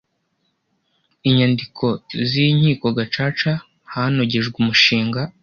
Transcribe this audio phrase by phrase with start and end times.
[1.27, 1.85] inyandiko
[2.27, 3.51] z Inkiko Gacaca
[3.93, 5.21] hanogejwe umushinga